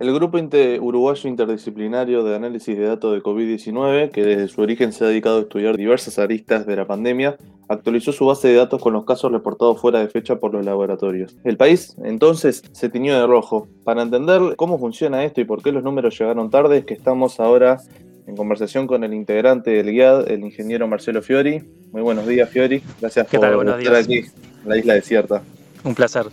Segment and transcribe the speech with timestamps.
[0.00, 5.04] El Grupo Uruguayo Interdisciplinario de Análisis de Datos de COVID-19, que desde su origen se
[5.04, 7.36] ha dedicado a estudiar diversas aristas de la pandemia,
[7.68, 11.34] actualizó su base de datos con los casos reportados fuera de fecha por los laboratorios.
[11.42, 13.66] El país, entonces, se tiñó de rojo.
[13.82, 17.40] Para entender cómo funciona esto y por qué los números llegaron tarde, es que estamos
[17.40, 17.80] ahora
[18.28, 21.64] en conversación con el integrante del GIAD, el ingeniero Marcelo Fiori.
[21.90, 22.84] Muy buenos días, Fiori.
[23.00, 24.24] Gracias por estar aquí en
[24.64, 25.42] la isla desierta.
[25.82, 26.26] Un placer.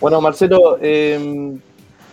[0.00, 1.58] Bueno, Marcelo, eh,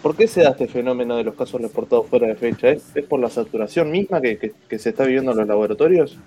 [0.02, 2.70] ¿Por qué se da este fenómeno de los casos reportados fuera de fecha?
[2.70, 6.18] ¿Es, por la saturación misma que, se está viviendo en los laboratorios?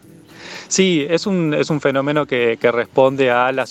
[0.68, 3.64] Sí, es un, es un fenómeno que, responde a, la,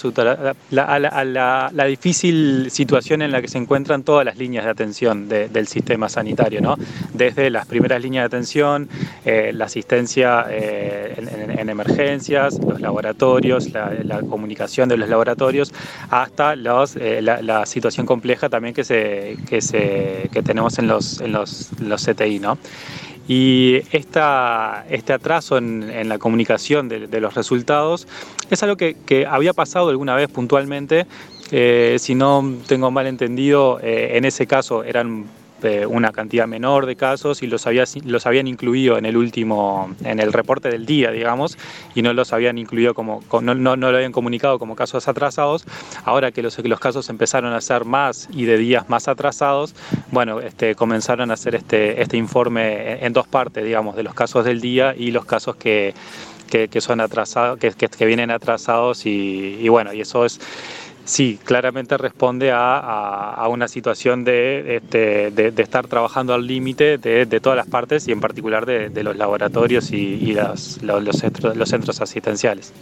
[0.69, 6.09] la, difícil situación en la que se encuentran todas las líneas de atención del sistema
[6.09, 6.75] sanitario, ¿no?
[7.13, 8.89] desde las primeras líneas de atención,
[9.25, 11.15] eh, la asistencia eh,
[11.57, 15.73] en, emergencias, los laboratorios, la, comunicación de los laboratorios,
[16.09, 21.21] hasta los, eh, la, situación compleja también que, se, que, se, que tenemos en los,
[21.21, 22.39] en los, los CTI.
[22.39, 22.57] ¿no?
[23.27, 28.07] Y esta, este atraso en, la comunicación de, los resultados
[28.49, 31.05] es algo que, había pasado alguna vez puntualmente.
[31.51, 35.25] Eh, si no tengo mal entendido, eh, en ese caso eran
[35.61, 39.93] este, una cantidad menor de casos y los, había, los habían incluido en el último,
[40.03, 41.55] en el reporte del día, digamos,
[41.93, 45.65] y no los habían incluido como, no, no, lo habían comunicado como casos atrasados.
[46.03, 49.75] Ahora que los, los casos empezaron a ser más y de días más atrasados,
[50.09, 54.43] bueno, este, comenzaron a hacer este, este informe en dos partes, digamos, de los casos
[54.43, 55.93] del día y los casos que,
[56.49, 60.39] que, son atrasados, que, que, vienen atrasados y bueno, y eso es
[61.05, 67.57] sí, claramente responde a, una situación este, de, de, estar trabajando al límite de, todas
[67.57, 70.79] las partes y en particular de, los laboratorios y, los,
[71.17, 72.73] centros, asistenciales.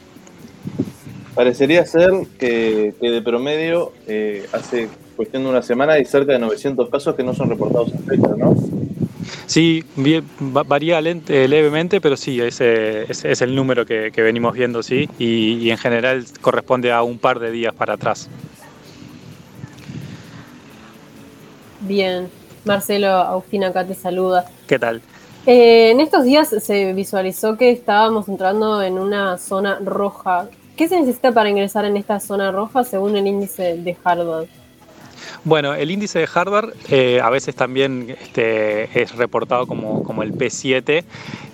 [1.36, 6.90] Parecería ser que, de promedio eh, hace cuestión de una semana hay cerca de 900
[6.90, 8.56] casos que no son reportados en fecha, ¿no?
[9.50, 9.84] Sí,
[10.40, 15.78] varía eh, levemente, pero sí, ese, es el número que, venimos viendo, sí, y, en
[15.80, 18.30] general corresponde a un par de días para atrás.
[21.80, 22.30] Bien,
[22.64, 24.46] Marcelo, Agustina acá te saluda.
[24.68, 25.02] ¿Qué tal?
[25.48, 30.48] Eh, en estos días se visualizó que estábamos entrando en una zona roja.
[30.78, 34.46] ¿Qué se necesita para ingresar en esta zona roja según el índice de Harvard?
[35.44, 40.34] Bueno, el índice de Harvard eh, a veces también este, es reportado como, como, el
[40.34, 41.04] P7.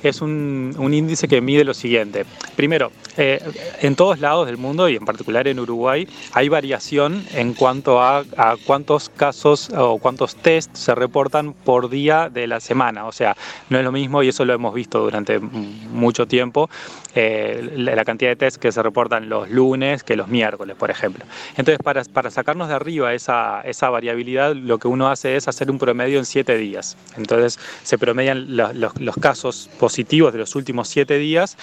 [0.05, 2.25] Es un, un, índice que mide lo siguiente.
[2.55, 3.39] Primero, eh,
[3.81, 8.19] en todos lados del mundo y en particular en Uruguay hay variación en cuanto a,
[8.37, 13.05] a, cuántos casos o cuántos tests se reportan por día de la semana.
[13.05, 13.35] O sea,
[13.69, 16.69] no es lo mismo y eso lo hemos visto durante mucho tiempo,
[17.15, 21.23] eh, la, cantidad de tests que se reportan los lunes que los miércoles, por ejemplo.
[21.51, 25.71] Entonces, para, para sacarnos de arriba esa, esa variabilidad, lo que uno hace es hacer
[25.71, 26.97] un promedio en siete días.
[27.15, 31.55] Entonces se promedian los, casos positivos de los últimos siete días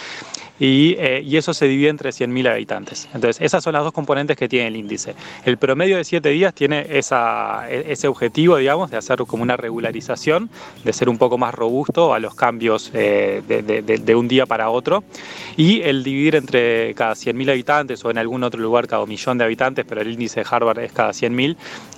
[0.59, 3.07] y, eh, y eso se divide entre 100.000 habitantes.
[3.13, 5.15] Entonces esas son las dos componentes que tiene el índice.
[5.45, 9.59] El promedio de siete días tiene esa, e, ese objetivo, digamos, de hacer como una
[9.59, 10.49] regularización,
[10.83, 14.47] de ser un poco más robusto a los cambios eh, de, de, de, un día
[14.47, 15.05] para otro.
[15.59, 19.45] Y el dividir entre cada 100.000 habitantes o en algún otro lugar cada millón de
[19.45, 21.57] habitantes, pero el índice de Harvard es cada 100.000,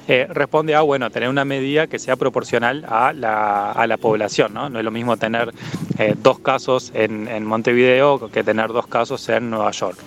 [0.08, 4.52] eh, responde a bueno, tener una medida que sea proporcional a la, a la población.
[4.54, 4.68] ¿no?
[4.68, 5.52] no es lo mismo tener
[5.98, 9.98] eh, dos casos en, en Montevideo que tener dos casos en Nueva York.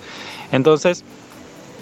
[0.52, 1.04] Entonces,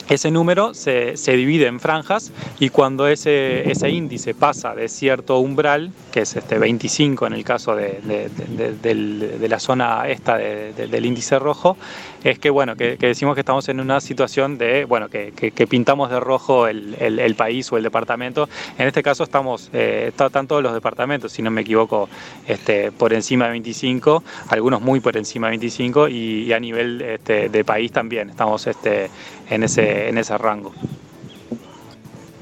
[0.10, 5.40] ese número se, se, divide en franjas y cuando ese, ese, índice pasa de cierto
[5.40, 11.40] umbral, que es este 25 en el caso de, de, la zona esta del índice
[11.40, 11.78] rojo,
[12.24, 16.10] es que bueno, que, decimos que estamos en una situación de, bueno, que, que pintamos
[16.10, 18.50] de rojo el, el, país o el departamento.
[18.78, 22.10] En este caso estamos, eh, están todos los departamentos, si no me equivoco,
[22.48, 27.50] este, por encima de 25, algunos muy por encima de 25 y, a nivel este,
[27.50, 29.10] de país también estamos este,
[29.50, 30.74] en ese en ese rango.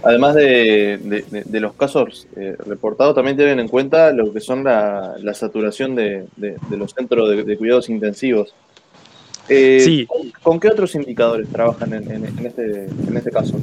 [0.03, 0.99] Además de,
[1.61, 6.25] los casos eh, reportados, también tienen en cuenta lo que son la, saturación de,
[6.69, 8.53] los centros de, cuidados intensivos.
[9.47, 10.07] Eh, sí.
[10.41, 13.55] ¿con, qué otros indicadores trabajan en, este, en este caso?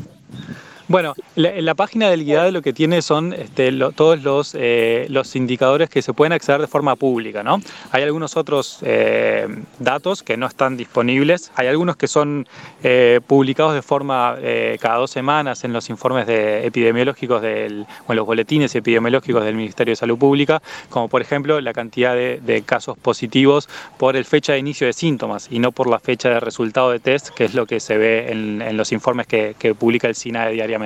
[0.90, 5.36] Bueno, la, la página del guiado lo que tiene son este, todos los, eh, los
[5.36, 7.62] indicadores que se pueden acceder de forma pública, ¿no?
[7.92, 9.46] Hay algunos otros eh,
[9.78, 12.48] datos que no están disponibles, hay algunos que son
[12.82, 14.36] eh, publicados de forma
[14.80, 19.54] cada dos semanas en los informes de epidemiológicos del, o en los boletines epidemiológicos del
[19.54, 24.54] Ministerio de Salud Pública, como por ejemplo la cantidad de, casos positivos por el fecha
[24.54, 27.54] de inicio de síntomas y no por la fecha de resultado de test, que es
[27.54, 30.79] lo que se ve en, los informes que, que publica el SINAE diariamente.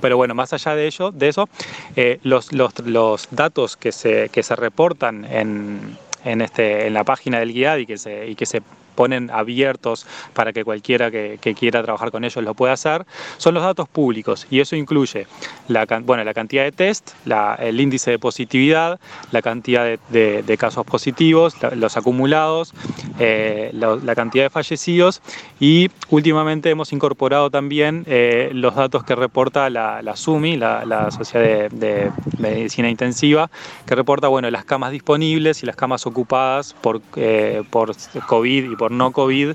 [0.00, 1.48] Pero bueno, más allá de ello, de eso,
[1.96, 7.04] eh, los, los, los, datos que se, que se reportan en, en, este, en la
[7.04, 8.62] página del guía y que se, y que se
[8.94, 13.04] ponen abiertos para que cualquiera que, quiera trabajar con ellos lo pueda hacer,
[13.36, 14.46] son los datos públicos.
[14.50, 15.26] Y eso incluye
[15.68, 17.10] la, bueno, la cantidad de test,
[17.58, 19.00] el índice de positividad,
[19.30, 22.72] la cantidad de, casos positivos, los acumulados,
[23.18, 25.22] eh, la, cantidad de fallecidos.
[25.58, 32.10] Y últimamente hemos incorporado también eh, los datos que reporta la, SUMI, la, Sociedad de,
[32.38, 33.50] Medicina Intensiva,
[33.86, 37.92] que reporta bueno, las camas disponibles y las camas ocupadas por, eh, por
[38.26, 39.52] COVID y por no COVID,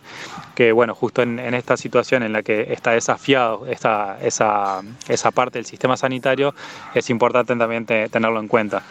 [0.56, 5.60] que bueno, justo en, esta situación en la que está desafiado esta, esa, esa parte
[5.60, 6.54] del sistema sanitario,
[6.94, 8.84] es importante también tenerlo en cuenta.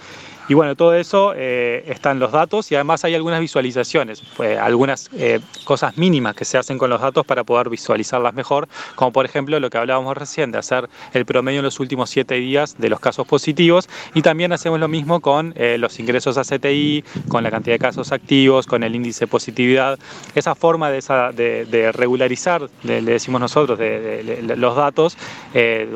[0.48, 4.56] Y bueno, todo eso eh, está en los datos y además hay algunas visualizaciones, pues,
[4.58, 9.10] algunas eh, cosas mínimas que se hacen con los datos para poder visualizarlas mejor, como
[9.10, 12.76] por ejemplo lo que hablábamos recién de hacer el promedio en los últimos siete días
[12.78, 17.02] de los casos positivos y también hacemos lo mismo con eh, los ingresos a CTI,
[17.26, 19.98] con la cantidad de casos activos, con el índice de positividad.
[20.36, 25.16] Esa forma de, regularizar, le, decimos nosotros, de, los datos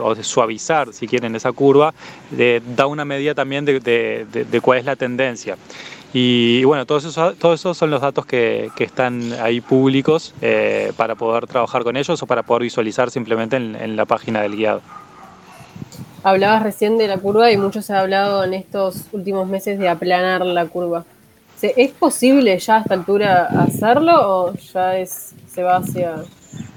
[0.02, 1.94] o de suavizar, si quieren, esa curva,
[2.76, 5.56] da una medida también de de, cuál es la tendencia.
[6.12, 10.92] Y, bueno, todos esos, todos esos son los datos que, que están ahí públicos eh,
[10.96, 14.82] para poder trabajar con ellos o para poder visualizar simplemente en, la página del guiado.
[16.24, 19.88] Hablabas recién de la curva y mucho se ha hablado en estos últimos meses de
[19.88, 21.04] aplanar la curva.
[21.62, 26.16] ¿Es posible ya a esta altura hacerlo o ya es, se va hacia...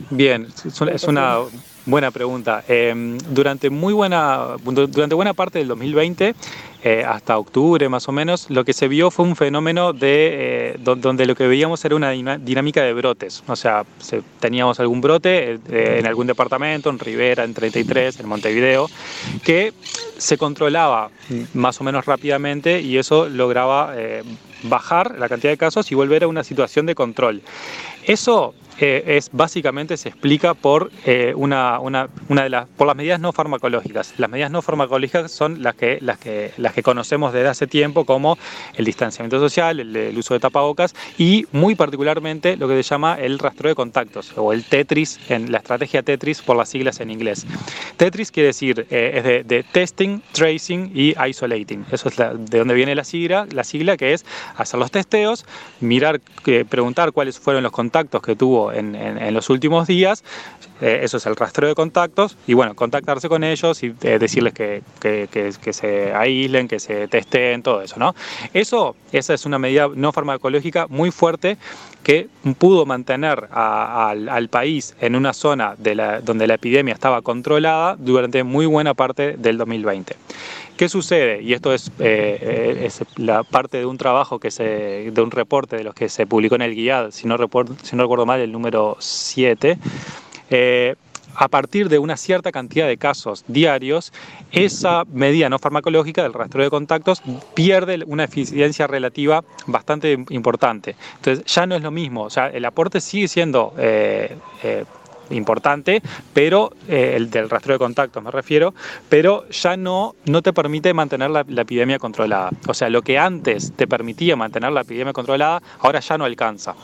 [0.09, 1.39] Bien, es una
[1.85, 2.63] buena pregunta.
[2.67, 6.35] Em, durante, muy buena, durante buena parte del 2020
[6.85, 10.77] eh, hasta octubre más o menos, lo que se vio fue un fenómeno de eh,
[10.79, 13.41] donde lo que veíamos era una dinámica de brotes.
[13.47, 13.85] O sea,
[14.41, 18.89] teníamos algún brote eh, en algún departamento, en Rivera, en 33, en Montevideo,
[19.45, 19.73] que
[20.17, 21.09] se controlaba
[21.53, 23.93] más o menos rápidamente y eso lograba
[24.63, 27.41] bajar la cantidad de casos y volver a una situación de control.
[28.05, 32.95] Eso eh, es básicamente se explica por eh, una, una, una, de las por las
[32.95, 34.15] medidas no farmacológicas.
[34.17, 38.03] Las medidas no farmacológicas son las que, las que, las que conocemos desde hace tiempo
[38.05, 38.37] como
[38.75, 43.37] el distanciamiento social, el, uso de tapabocas y muy particularmente lo que se llama el
[43.39, 47.45] rastreo de contactos o el Tetris, en la estrategia Tetris por las siglas en inglés.
[47.97, 51.85] Tetris quiere decir eh, es de, de, testing, tracing y isolating.
[51.91, 54.25] Eso es de donde viene la sigla, la sigla que es
[54.57, 55.45] hacer los testeos,
[55.79, 56.19] mirar,
[56.69, 60.23] preguntar cuáles fueron los contactos que tuvo en, los últimos días.
[60.81, 64.53] Eh, eso es el rastreo de contactos y bueno, contactarse con ellos y eh, decirles
[64.53, 68.15] que, que, se aíslen, que se testeen, todo eso, ¿no?
[68.53, 71.57] Eso, esa es una medida no farmacológica muy fuerte
[72.03, 78.43] que pudo mantener al, país en una zona de donde la epidemia estaba controlada durante
[78.43, 80.15] muy buena parte del 2020.
[80.77, 81.41] ¿Qué sucede?
[81.41, 85.77] Y esto es, eh, es, la parte de un trabajo, que se, de un reporte
[85.77, 89.77] de los que se publicó en el GIAD, si no, recuerdo mal, el número 7.
[90.49, 90.95] Eh,
[91.35, 94.13] a partir de una cierta cantidad de casos diarios,
[94.51, 97.23] esa medida no farmacológica del rastreo de contactos
[97.55, 100.95] pierde una eficiencia relativa bastante importante.
[101.15, 104.35] Entonces ya no es lo mismo, o sea, el aporte sigue siendo eh,
[105.29, 106.01] importante,
[106.33, 108.73] pero eh, el del rastreo de contactos me refiero,
[109.09, 112.51] pero ya no, no te permite mantener la, epidemia controlada.
[112.67, 116.75] O sea, lo que antes te permitía mantener la epidemia controlada, ahora ya no alcanza.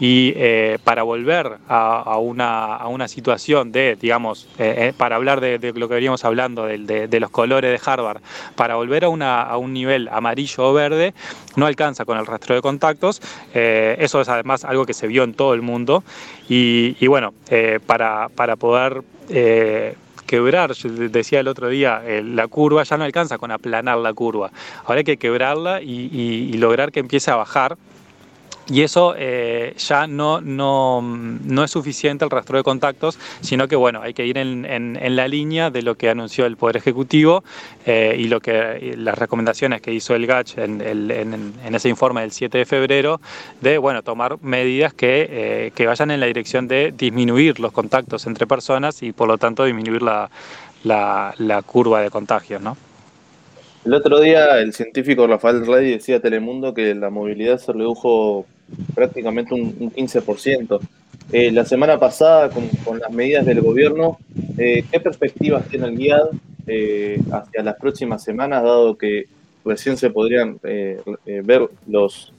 [0.00, 5.72] Y eh, para volver a, una, a, una, situación de, digamos, eh, para hablar de,
[5.74, 8.20] lo que veníamos hablando, de, los colores de Harvard,
[8.56, 11.14] para volver a, una, a, un nivel amarillo o verde,
[11.56, 13.20] no alcanza con el rastreo de contactos.
[13.52, 16.02] eso es además algo que se vio en todo el mundo.
[16.48, 17.32] Y, bueno,
[17.86, 19.94] para, para poder eh,
[20.26, 24.50] quebrar, decía el otro día, la curva ya no alcanza con aplanar la curva,
[24.84, 27.76] ahora hay que quebrarla y lograr que empiece a bajar
[28.68, 33.76] y eso eh, ya no, no, no, es suficiente el rastreo de contactos, sino que
[33.76, 37.42] bueno, hay que ir en, en, la línea de lo que anunció el Poder Ejecutivo
[37.86, 42.30] eh, y lo que las recomendaciones que hizo el GACH en, en, ese informe del
[42.30, 43.20] 7 de febrero,
[43.60, 48.26] de bueno, tomar medidas que, eh, que, vayan en la dirección de disminuir los contactos
[48.26, 50.30] entre personas y por lo tanto disminuir la,
[50.84, 52.62] la, la curva de contagios.
[52.62, 52.76] ¿no?
[53.84, 58.46] El otro día el científico Rafael Rey decía a Telemundo que la movilidad se redujo
[58.94, 60.80] prácticamente un, 15%.
[61.32, 64.18] Eh, la semana pasada, con, las medidas del gobierno,
[64.56, 66.28] eh, ¿qué perspectivas tiene el GIAD
[66.66, 69.24] eh, hacia las próximas semanas, dado que
[69.64, 72.32] recién se podrían ver los,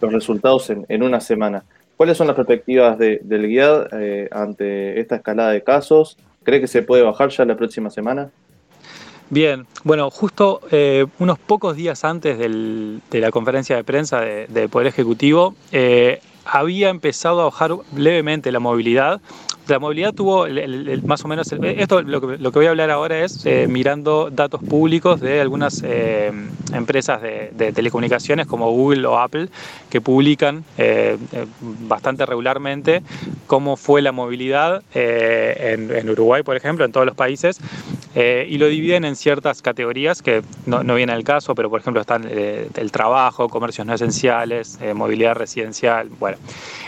[0.00, 1.62] los resultados en, una semana?
[1.96, 7.02] ¿Cuáles son las perspectivas del GIAD ante esta escalada de casos ¿Cree que se puede
[7.02, 8.30] bajar ya la próxima semana?
[9.32, 14.88] Bien, bueno, justo eh, unos pocos días antes de la conferencia de prensa del Poder
[14.88, 19.20] Ejecutivo, eh, había empezado a bajar levemente la movilidad.
[19.68, 20.46] La movilidad tuvo
[21.04, 25.20] más o menos, esto lo que, voy a hablar ahora es eh, mirando datos públicos
[25.20, 25.84] de algunas
[26.72, 29.48] empresas de, telecomunicaciones como Google o Apple
[29.90, 30.64] que publican
[31.86, 33.04] bastante regularmente
[33.46, 37.60] cómo fue la movilidad en, Uruguay, por ejemplo, en todos los países,
[38.14, 42.00] y lo dividen en ciertas categorías que no, no viene al caso, pero por ejemplo
[42.00, 46.36] están el trabajo, comercios no esenciales, movilidad residencial, bueno.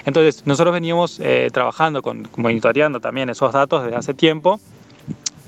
[0.05, 1.21] Entonces, nosotros veníamos
[1.53, 4.61] trabajando con monitoreando también esos datos desde hace tiempo.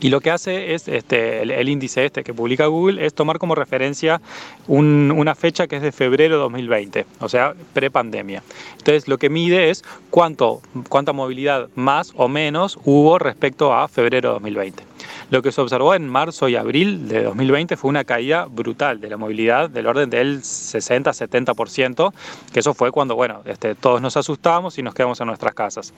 [0.01, 3.55] Y lo que hace es, este, el, índice este que publica Google, es tomar como
[3.55, 4.21] referencia
[4.69, 8.43] una fecha que es de febrero de 2020, o sea, prepandemia.
[8.73, 14.29] Entonces, lo que mide es cuánto, cuánta movilidad más o menos hubo respecto a febrero
[14.29, 14.94] de 2020.
[15.31, 19.11] Lo que se observó en marzo y abril de 2020 fue una caída brutal de
[19.11, 22.13] la movilidad del orden del 60-70%,
[22.53, 25.93] que eso fue cuando, bueno, este, todos nos asustamos y nos quedamos en nuestras casas.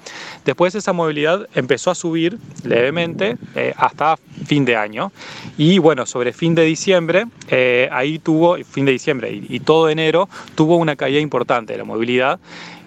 [0.44, 5.12] Después esa movilidad empezó a subir levemente eh, hasta fin de año
[5.58, 10.28] y bueno, sobre fin de diciembre, eh, ahí tuvo, fin de diciembre y todo enero,
[10.54, 12.38] tuvo una caída importante de la movilidad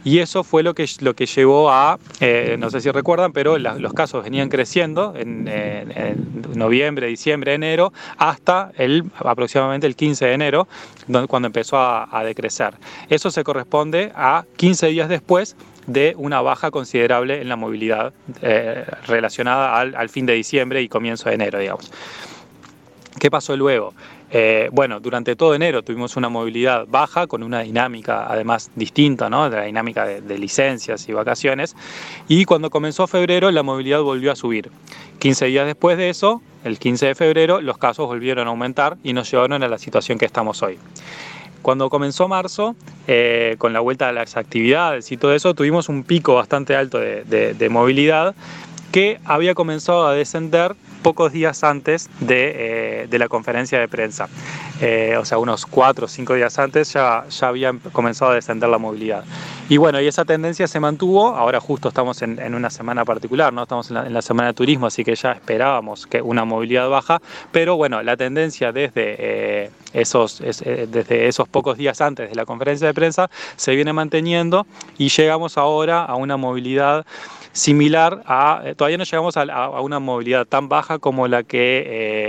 [0.03, 3.57] y eso fue lo que, lo que llevó a, eh, no sé si recuerdan, pero
[3.57, 5.49] los casos venían creciendo en,
[6.55, 10.67] noviembre, diciembre, enero, hasta el, aproximadamente el 15 de enero,
[11.27, 12.73] cuando empezó a, decrecer.
[13.09, 15.55] Eso se corresponde a 15 días después
[15.87, 20.89] de una baja considerable en la movilidad eh, relacionada al, al fin de diciembre y
[20.89, 21.91] comienzo de enero, digamos.
[23.19, 23.93] ¿Qué pasó luego?
[24.31, 29.49] Eh, bueno, durante todo enero tuvimos una movilidad baja con una dinámica además distinta, ¿no?
[29.49, 31.75] De la dinámica de, licencias y vacaciones.
[32.27, 34.69] Y cuando comenzó febrero la movilidad volvió a subir.
[35.19, 39.13] 15 días después de eso, el 15 de febrero, los casos volvieron a aumentar y
[39.13, 40.77] nos llevaron a la situación que estamos hoy.
[41.61, 42.75] Cuando comenzó marzo,
[43.07, 46.99] eh, con la vuelta a las actividades y todo eso, tuvimos un pico bastante alto
[46.99, 48.33] de movilidad
[48.91, 54.27] que había comenzado a descender pocos días antes de, eh, la conferencia de prensa.
[54.81, 58.69] Eh, o sea, unos cuatro o cinco días antes ya, ya había comenzado a descender
[58.69, 59.23] la movilidad.
[59.67, 63.63] Y bueno, y esa tendencia se mantuvo, ahora justo estamos en, una semana particular, ¿no?
[63.63, 67.75] estamos en la, semana de turismo, así que ya esperábamos que una movilidad baja, pero
[67.75, 72.93] bueno, la tendencia desde, eh, esos, desde esos pocos días antes de la conferencia de
[72.93, 74.65] prensa se viene manteniendo
[74.97, 77.05] y llegamos ahora a una movilidad
[77.51, 81.83] similar a, eh, todavía no llegamos a, una movilidad tan baja como la que,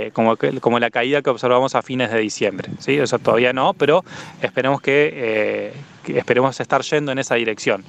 [0.07, 2.97] eh, como, como, la caída que observamos a fines de diciembre, ¿sí?
[2.97, 4.03] Eso todavía no, pero
[4.41, 5.73] esperemos que, eh,
[6.07, 7.83] esperemos estar yendo en esa dirección.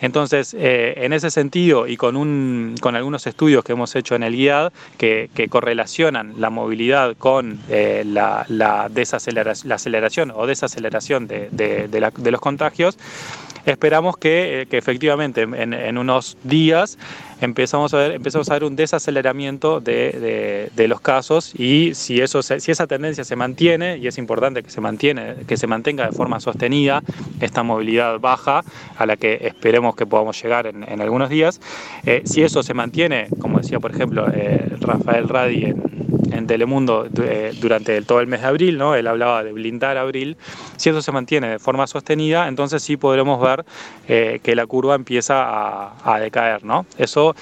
[0.00, 4.32] Entonces, en ese sentido y con, un, con algunos estudios que hemos hecho en el
[4.32, 11.88] GIAD que, correlacionan la movilidad con la, la, desaceleración, la aceleración o desaceleración de, de,
[11.88, 12.96] de los contagios,
[13.70, 16.98] esperamos que, eh, efectivamente en, unos días
[17.40, 23.24] empezamos a ver, empezamos a ver un desaceleramiento de, los casos y si, esa tendencia
[23.24, 27.02] se mantiene, y es importante que se, mantiene, que se mantenga de forma sostenida
[27.40, 28.64] esta movilidad baja
[28.96, 31.60] a la que esperemos que podamos llegar en, algunos días,
[32.04, 35.87] eh, si eso se mantiene, como decía por ejemplo eh, Rafael Radi en
[36.32, 38.94] en Telemundo eh, durante todo el mes de abril, ¿no?
[38.94, 40.36] él hablaba de blindar abril,
[40.76, 43.64] si eso se mantiene de forma sostenida, entonces sí podremos ver
[44.08, 46.64] eh, que la curva empieza a, decaer.
[46.64, 46.86] ¿no?
[46.96, 47.34] Eso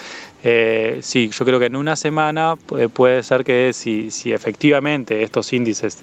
[0.45, 2.57] eh, sí, yo creo que en una semana
[2.93, 6.03] puede ser que si, si efectivamente estos índices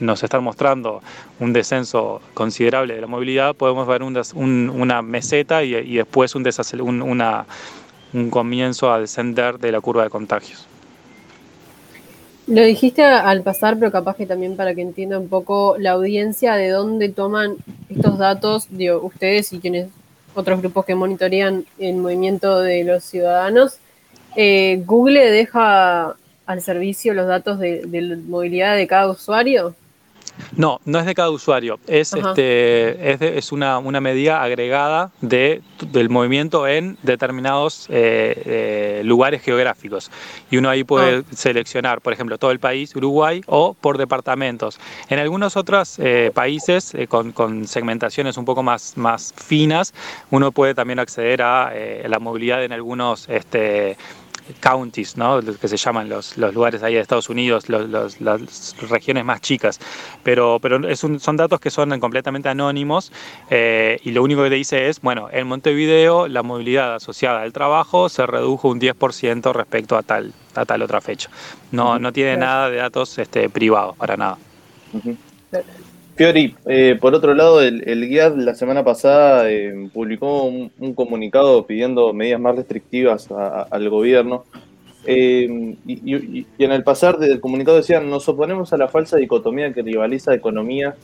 [0.00, 1.02] nos están mostrando
[1.40, 7.46] un descenso considerable de la movilidad, podemos ver una meseta y, después un, una,
[8.12, 10.66] un comienzo a descender de la curva de contagios.
[12.46, 16.54] Lo dijiste al pasar, pero capaz que también para que entienda un poco la audiencia
[16.54, 17.56] de dónde toman
[17.88, 19.88] estos datos, digo, ustedes y quienes
[20.34, 23.78] otros grupos que monitorean el movimiento de los ciudadanos.
[24.36, 26.14] Eh, ¿Google deja
[26.46, 29.74] al servicio los datos de, de movilidad de cada usuario?
[30.56, 36.66] No, no es de cada usuario, es, este, es, una, medida agregada de, del movimiento
[36.66, 40.10] en determinados eh, eh, lugares geográficos.
[40.50, 41.22] Y uno ahí puede ah.
[41.34, 44.78] seleccionar, por ejemplo, todo el país, Uruguay, o por departamentos.
[45.08, 49.94] En algunos otros eh, países, con, segmentaciones un poco más, más finas,
[50.30, 51.72] uno puede también acceder a
[52.06, 53.28] la movilidad en algunos...
[53.28, 53.96] Este,
[54.60, 55.40] counties, ¿no?
[55.40, 59.78] que se llaman los, los lugares ahí de Estados Unidos, las regiones más chicas.
[60.22, 63.12] Pero, pero es son datos que son completamente anónimos
[63.50, 67.52] eh, y lo único que te dice es, bueno, en Montevideo la movilidad asociada al
[67.52, 71.30] trabajo se redujo un 10% respecto a tal, a tal otra fecha.
[71.72, 74.38] No, no tiene nada de datos este, privados, para nada.
[76.16, 81.66] Fiori, eh, por otro lado, el, el GIAD la semana pasada eh, publicó un, comunicado
[81.66, 84.44] pidiendo medidas más restrictivas al gobierno.
[85.04, 89.82] Eh, y, en el pasar del comunicado decían, nos oponemos a la falsa dicotomía que
[89.82, 90.96] rivaliza economía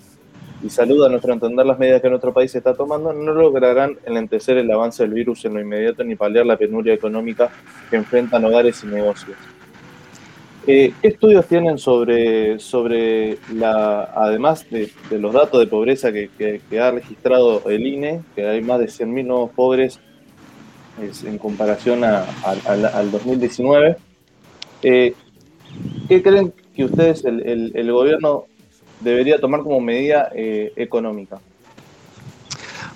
[0.65, 4.57] y salud a nuestro entender las medidas que nuestro país está tomando, no lograrán enlentecer
[4.57, 7.51] el avance del virus en lo inmediato ni paliar la penuria económica
[7.91, 9.37] que enfrentan hogares y negocios.
[10.65, 16.91] Eh, ¿Qué estudios tienen sobre, sobre la, además de, los datos de pobreza que, ha
[16.93, 19.99] registrado el INE, que hay más de 100.000 nuevos pobres
[21.25, 23.97] en comparación al 2019?
[24.83, 25.15] Eh,
[26.09, 28.45] ¿Qué creen que ustedes, el, gobierno,
[29.01, 31.41] debería tomar como medida eh, económica?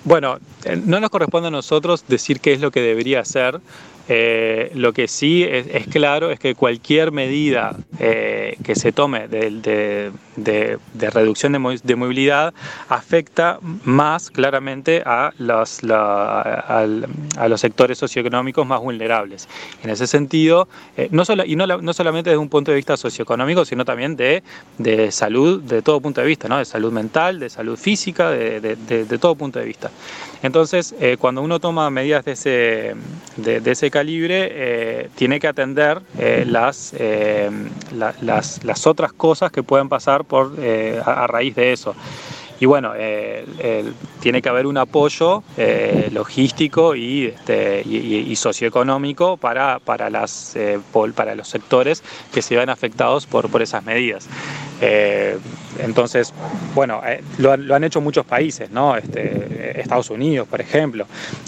[0.05, 0.39] Bueno,
[0.85, 3.59] no nos corresponde a nosotros decir qué es lo que debería hacer.
[4.09, 10.11] Eh, lo que sí es, claro es que cualquier medida eh, que se tome de,
[11.11, 12.53] reducción de, movilidad
[12.87, 16.85] afecta más claramente a los, a,
[17.49, 19.49] los sectores socioeconómicos más vulnerables.
[19.83, 22.95] En ese sentido, eh, no, solo, y no, no, solamente desde un punto de vista
[22.95, 24.41] socioeconómico, sino también de,
[25.11, 26.59] salud, de todo punto de vista, ¿no?
[26.59, 29.91] de salud mental, de salud física, de, todo punto de vista.
[30.43, 32.95] Entonces, cuando uno toma medidas de ese,
[33.37, 37.49] de, ese calibre eh, tiene que atender eh, las, eh,
[38.21, 40.53] las, las, otras cosas que pueden pasar por,
[41.03, 41.95] a, raíz de eso.
[42.59, 42.93] Y bueno,
[44.19, 45.43] tiene que haber un apoyo
[46.11, 50.55] logístico y, este, y, socioeconómico para, para, las,
[51.15, 54.27] para los sectores que se ven afectados por, por esas medidas.
[55.79, 56.33] Entonces,
[56.73, 57.01] bueno,
[57.37, 58.95] lo, han hecho muchos países, ¿no?
[58.95, 61.05] Este, Estados Unidos, por ejemplo,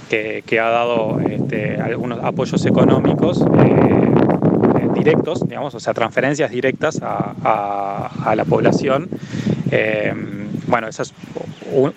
[0.10, 7.00] que, que ha dado este, algunos apoyos económicos eh, directos, digamos, o sea, transferencias directas
[7.02, 9.10] a, la población.
[9.72, 10.14] Eh,
[10.68, 11.14] bueno, esa es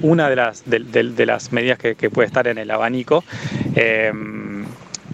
[0.00, 3.24] una de las, de, las medidas que, puede estar en el abanico.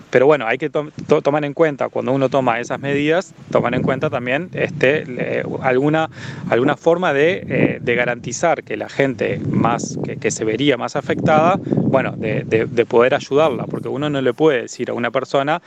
[0.08, 3.82] Eh, pero bueno, hay que tomar en cuenta, cuando uno toma esas medidas, tomar en
[3.82, 6.10] cuenta también este, alguna,
[6.50, 12.12] alguna forma de, de, garantizar que la gente más, que, se vería más afectada, bueno,
[12.16, 15.60] de, de, poder ayudarla, porque uno no le puede decir a una persona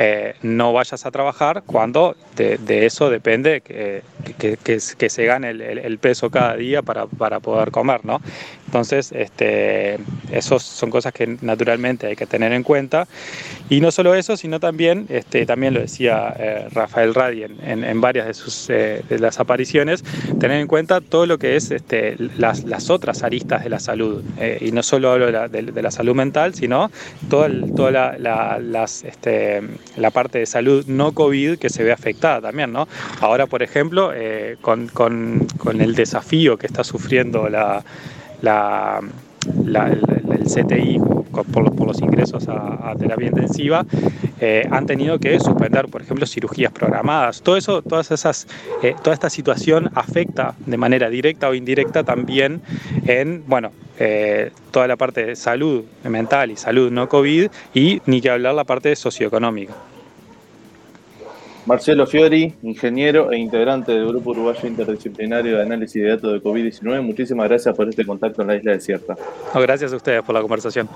[0.00, 4.02] eh, no vayas a trabajar cuando de, eso depende que,
[4.34, 8.20] que, se gane el, peso cada día para, para, poder comer, ¿no?
[8.66, 9.98] Entonces, este,
[10.30, 13.08] esos son cosas que naturalmente hay que tener en cuenta.
[13.70, 18.00] Y no solo eso, sino también, este, también lo decía eh, Rafael Radi en, en,
[18.00, 20.04] varias de sus eh, de las apariciones,
[20.38, 24.22] tener en cuenta todo lo que es este, las, las otras aristas de la salud.
[24.60, 26.90] y no solo hablo de la, de, la, salud mental, sino
[27.28, 29.62] toda, toda la, las, este,
[29.96, 32.88] la parte de salud no COVID que se ve afectada también, ¿no?
[33.20, 37.84] Ahora, por ejemplo, eh, con, con, con, el desafío que está sufriendo la,
[38.42, 39.00] la,
[39.46, 40.00] el,
[40.44, 40.98] CTI
[41.30, 43.86] por, por, los ingresos a, terapia intensiva,
[44.40, 47.42] eh, han tenido que suspender, por ejemplo, cirugías programadas.
[47.42, 48.48] Todo eso, todas esas,
[48.82, 52.60] eh, toda esta situación afecta de manera directa o indirecta también
[53.06, 58.20] en, bueno, eh, toda la parte de salud mental y salud no COVID y ni
[58.20, 59.74] que hablar la parte socioeconómica.
[61.68, 67.02] Marcelo Fiori, ingeniero e integrante del Grupo Uruguayo Interdisciplinario de Análisis de Datos de COVID-19,
[67.02, 69.14] muchísimas gracias por este contacto en la isla desierta.
[69.54, 70.88] gracias a ustedes por la conversación.